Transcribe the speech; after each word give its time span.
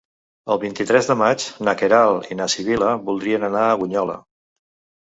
El 0.53 0.59
vint-i-tres 0.63 1.09
de 1.11 1.17
maig 1.19 1.45
na 1.69 1.75
Queralt 1.83 2.33
i 2.33 2.41
na 2.41 2.51
Sibil·la 2.55 2.91
voldrien 3.07 3.51
anar 3.53 3.69
a 3.71 3.79
Bunyola. 3.85 4.19